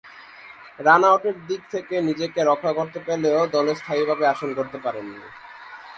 Run 0.79 1.03
আউটের 1.03 1.35
দিক 1.47 1.61
থেকে 1.73 1.95
নিজেকে 2.01 2.39
রক্ষা 2.43 2.71
করতে 2.77 2.99
পেলেও 3.07 3.41
দলে 3.55 3.73
স্থায়ীভাবে 3.75 4.23
আসন 4.27 4.49
গড়তে 4.57 4.77
পারেননি। 4.85 5.19